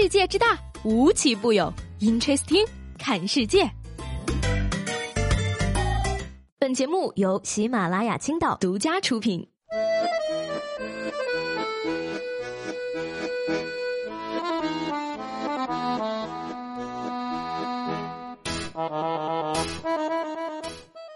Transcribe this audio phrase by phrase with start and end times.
[0.00, 1.74] 世界之大，无奇不有。
[1.98, 2.64] Interesting，
[3.00, 3.68] 看世界。
[6.56, 9.44] 本节目由喜马拉雅青岛独家出品。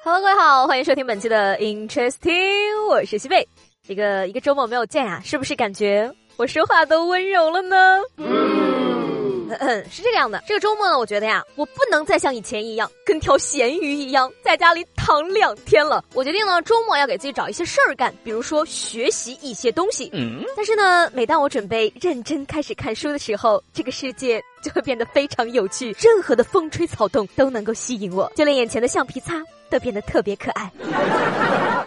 [0.03, 3.47] Hello，各位好，欢迎收听本期的 Interesting，我是西贝。
[3.85, 8.01] 这个一个周末没有见啊，是不是感觉我说话都温柔了呢？
[8.17, 10.43] 嗯，是这个样的。
[10.47, 16.03] 这个周末呢，我觉得呀，我不能再像以前一样跟条咸鱼一样在家里躺两天了。
[16.15, 20.09] 我决定呢，周末要给自己找一些事儿干，比如说学习一些东西。
[20.15, 29.35] 嗯，但是呢，每当我准备认真开始看书的时候，这个世界就会变得非常有趣，任何的风吹草动都能够吸引我，就连眼前的橡皮擦
[29.69, 30.73] 都变得特别可爱。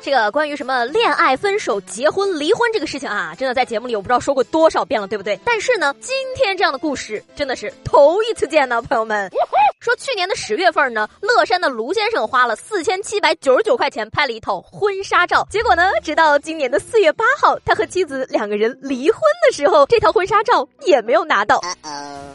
[0.06, 5.40] 这个关于什么恋爱、分手、结婚、离婚这个事情啊，真的在节目里我不知道说过多少遍了，对不对？
[5.44, 9.28] 但是呢，今天这样的故事真的是头一次见呢，朋友们。
[9.82, 21.62] 说去年的十月份呢，乐山的卢先生花了四千七百九十九块钱拍了一套婚纱照，结果呢，直到今年的四月八号，他和妻子两个人离婚的时候，这套婚纱照也没有拿到。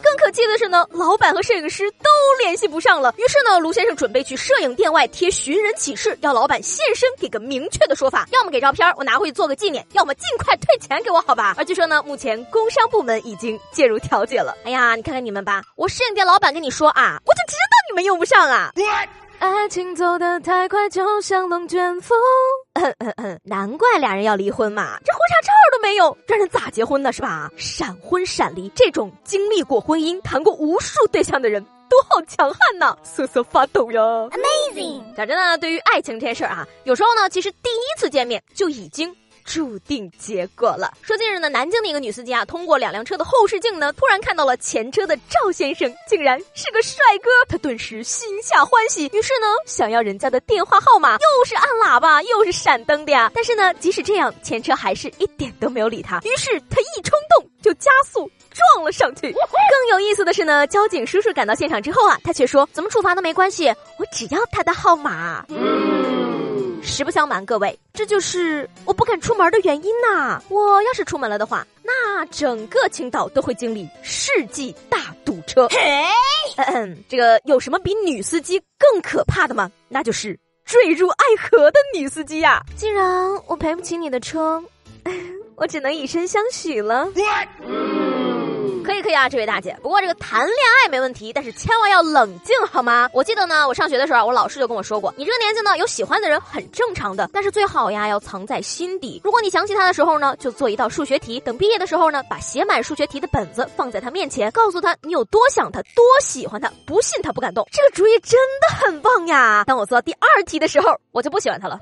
[0.01, 2.09] 更可气的是呢，老板和摄影师都
[2.41, 3.13] 联系不上了。
[3.17, 11.53] 于是呢，卢先生准备去摄影店外贴寻人启事，要老板现身给个明确的说法，要么给照片我拿回去做个纪念，要么尽快退钱给我，好吧？
[11.57, 14.57] 而据说呢，目前工商部门已经介入调解了。
[14.63, 17.41] 哎呀，你看看你们吧，我摄影店老板跟你说啊，我就。
[17.51, 18.71] 知道你们用不上啊！
[19.39, 22.17] 爱情走得太快，就像龙卷风。
[23.43, 27.11] 难怪俩人要离婚嘛，这婚纱照都没有，让人咋结婚呢？
[27.11, 27.49] 是吧？
[27.57, 35.13] 闪婚闪离，这种经历过婚姻、谈过无数对象的人都好强悍呐，瑟瑟发抖呀！Amazing！
[35.13, 39.13] 讲真的，对于爱情这件事儿啊，有时候呢，其实第一次见面就已经。
[39.45, 40.91] 注定结果了。
[41.01, 53.31] 说近日呢，南京的一个女司机啊，通过两辆车的后视镜呢，突然看到了前车的赵先生，竟然是个帅哥，她顿时心下欢喜，于是呢，想要人家的电话号码，又是按喇叭，又是闪灯的呀。
[53.33, 59.31] 但是呢，即使这样，前车还是一点都没有理他，于是他一冲动就加速撞了上去。
[59.31, 63.67] 更有意思的是呢，交警叔叔赶到现场之后啊，他却说，怎么处罚都没关系，
[63.97, 65.45] 我只要他的号码。
[66.81, 70.41] 实不相瞒，各位，这就是我不敢出门的原因呐。
[70.49, 75.67] 我要是出门了的话，那整个青岛都会经历世纪大堵车。
[76.57, 79.71] 嗯嗯，这个有什么比女司机更可怕的吗？
[79.87, 82.61] 那就是坠入爱河的女司机呀！
[82.75, 83.05] 既然
[83.47, 84.61] 我赔不起你的车，
[85.55, 87.07] 我只能以身相许了。
[88.83, 89.77] 可以可以啊，这位大姐。
[89.81, 93.09] 不过这个谈恋爱没问题，但是千万要冷静好吗？
[93.13, 99.21] 我记得呢，我上学的时候，我老师就跟我说过，你这个年纪呢，有喜欢的人很正常的，但是最好呀要藏在心底。
[99.23, 107.67] 如果你想起他的时候呢，就做一道数学题，等毕业的时候呢，把写满数学题的本子放在他面前，告诉他你有多想他，多喜欢他，不信他不敢动。
[107.71, 109.63] 这个主意真的很棒呀！
[109.65, 111.79] 当我做到第二题的时候，我就不喜欢他了。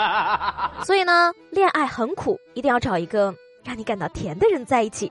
[0.84, 3.34] 所以呢，恋爱很苦，一定要找一个
[3.64, 5.08] 让你感到甜的人在一起。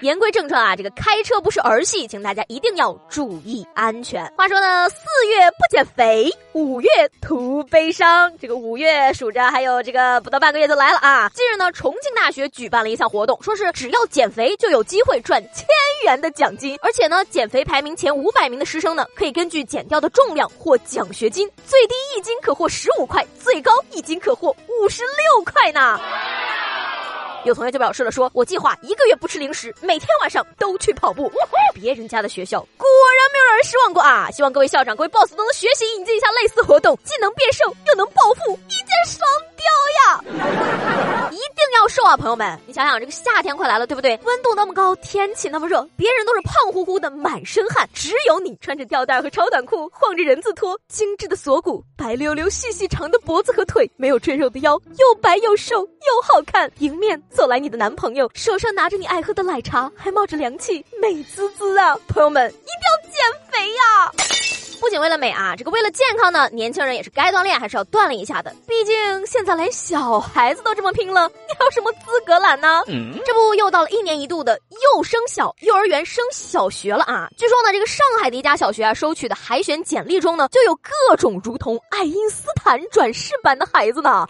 [0.00, 4.24] 言归正传啊，这个开车不是儿戏，请大家一定要注意安全。
[4.36, 4.96] 话说呢，四
[5.28, 6.88] 月不减肥，五月
[7.20, 8.32] 徒悲伤。
[8.38, 11.28] 这个五月数着还有这个不到半个月就来了啊！
[11.34, 15.66] 近日呢，重庆大学举办了一项活动，说是只要减肥就有机会赚千
[16.04, 25.98] 元的奖金，而且呢，减肥排名前五百名的师生呢，可以根据减掉的重量获奖学金，最低一斤可获十五块，最高一斤可获五十六块呢。
[27.44, 31.32] 有同学就表示了，说我计划一个月不吃零食，每天晚上都去跑步。
[31.74, 34.28] 别人家的学校果然没有让人失望过啊！
[34.32, 39.20] 希望各位校长、各位 boss 都能学习引进一下类似活动，既能变瘦又能暴富，一箭双
[39.56, 39.64] 雕
[39.96, 41.30] 呀！
[42.08, 42.58] 啊，朋友们！
[42.66, 44.18] 你想想，这个夏天快来了，对不对？
[44.24, 57.22] 温度那么高，天气那么热，别人都是胖乎乎的，满身汗，只有你穿着吊带和超短裤，晃着人字拖，精致的锁骨，白溜溜、细细长的脖子和腿，没有赘肉的腰，又白又瘦又好看，迎面。
[57.28, 61.94] 走来你的男朋友，手上拿着你爱喝的奶茶，还冒着凉气，美滋滋啊！
[62.08, 64.47] 朋友们，一定要减肥呀！
[64.80, 68.54] 不仅为了美啊，这个为了健康呢，年轻人也是该锻炼还是要锻炼一下的。
[68.66, 72.82] 毕竟现在连小孩子都这么拼了， 你还有什么资格懒呢？
[73.24, 74.58] 这不又到了一年一度的
[74.94, 77.28] 幼升小，幼儿园升小学了啊！
[77.36, 84.26] 据说呢，这个上海的一家小学啊，收取的海选简历中呢，就有各种如同爱因斯坦转世版的孩子呢。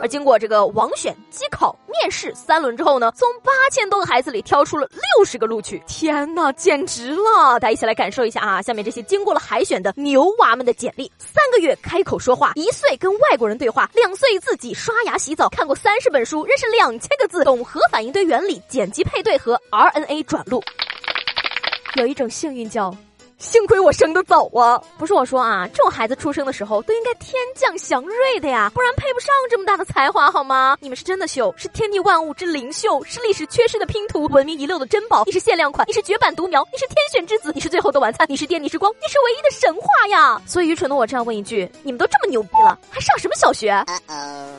[0.00, 5.82] 而经过这个网选、机考、面试三轮之后呢，从八千多个孩子里挑出了六十个录取。
[5.86, 7.58] 天哪，简直了！
[7.60, 8.60] 大家一起来感受一下啊！
[8.60, 9.40] 下面这些经过了。
[9.44, 20.62] 海选的牛娃们的简历：三个月开口说话，一岁跟外国人对话，两岁自己刷牙洗澡，看过三十本书，认识两千个字，懂核反应堆原理、剪辑配对和 RNA 转录。
[21.96, 22.96] 有一种幸运叫。
[23.44, 24.82] 幸亏我生的早啊！
[24.98, 30.78] 不是我说啊，这种孩子出生的时候都应该天降祥瑞的呀，不然配不上这么大的才华好吗？
[30.80, 35.24] 你们是真的秀，是天地万物之灵秀，是历史缺失的拼图，文明遗落的珍宝。
[35.26, 40.40] 你是限量款，你是绝版独苗，你是天选之子，你是最后的晚餐，你是电，你是光，你是唯一的神话呀！
[40.46, 43.84] 所以愚蠢的我这样问一句：你们都这么牛逼了，还上什么小学？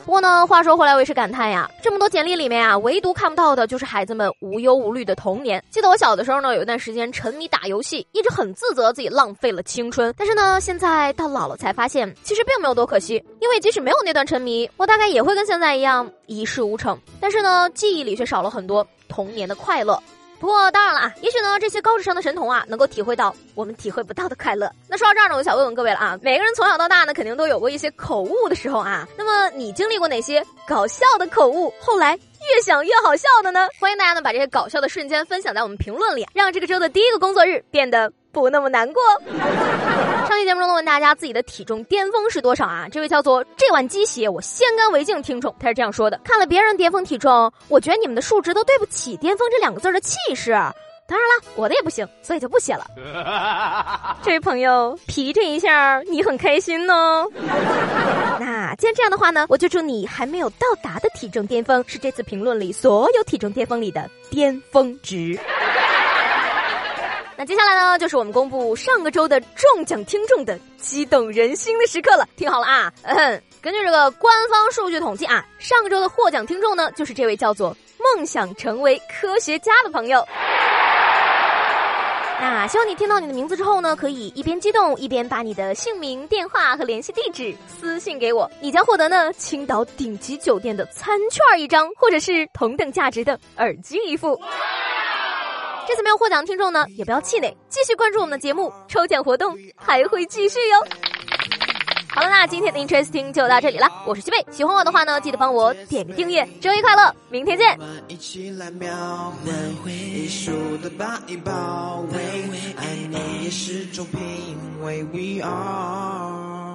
[0.04, 5.62] 不过呢，话说回来，我也是感叹呀，这么多简历里面啊，唯独看不到的就是孩子们无忧无虑的童年。
[5.70, 8.76] 记得我小的时候呢，有一段时间沉迷打游戏，一直很自。
[8.76, 13.14] 责自己浪费了青春，但是呢，现在到老了才发现，其实并没有多可惜。
[13.40, 17.00] 因为即使没有那段沉迷，我大概也会跟现在一样一事无成。
[17.18, 19.98] 但是呢，记忆里却少了很多童年的快乐。
[20.38, 24.70] 不过当然了啊，也许呢，这些高智商的神童啊，能够体会到我们体会不到的快乐。
[24.88, 29.06] 那说到这儿呢，我想问问各位了啊，每个人从小到大呢，肯定都有过一些口误的时候啊。
[29.16, 31.72] 那么你经历过哪些搞笑的口误？
[31.80, 32.18] 后来？
[32.54, 39.02] 越想越好笑的呢，欢迎大家呢把这些搞笑的瞬间分享在我们评论里，让这个周的第一个工作日变得不那么难过。
[40.28, 42.86] 上期节目中呢问大家自己的体重巅峰是多少啊？
[42.90, 50.52] 这位叫做这碗鸡血我先干为敬听众，他是这样说的：看了别人巅峰体重，我觉得你们的数值都对不起巅峰这两个字的气势。
[51.08, 52.84] 当然了，我的也不行，所以就不写了。
[54.22, 57.24] 这位朋友，皮这一下你很开心呢。
[58.40, 65.38] 那既然这样的话呢，我就祝你还没有到达的体重巅峰是这次评论里所有体重巅峰里的巅峰值。
[67.38, 72.26] 那接下来呢，就是我们公布上个周的中奖听众的激动人心的时刻了。
[72.34, 80.26] 听好了啊，嗯，根据这个官方数据统计啊，上个周的获奖听众呢，就是这位叫做梦想成为科学家的朋友。
[82.38, 94.40] 那希望你听到你的名字之后呢，可以一边激动一边把你的姓名、电话和联系地址私信给我，你将获得呢青岛顶级酒店的餐券一张，或者是同等价值的耳机一副。
[95.86, 100.84] 这次没有获奖的听众呢，也不要气馁，继续关注我们的节目，抽奖活动还会继续哟。
[102.08, 103.86] 好了，那今天的 Interesting 就到这里了。
[104.06, 106.48] 我是西贝，喜欢我的话呢，记得帮我点个订阅。
[106.60, 107.78] 周一快乐，明天见。
[115.12, 116.65] We are。